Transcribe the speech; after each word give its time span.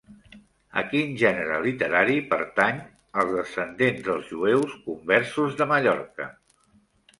A 0.81 0.83
quin 0.93 1.11
gènere 1.23 1.59
literari 1.65 2.15
pertany 2.31 2.81
Els 3.25 3.35
descendents 3.41 4.01
dels 4.09 4.33
Jueus 4.33 4.75
Conversos 4.89 5.61
de 5.63 5.71
Mallorca? 5.77 6.31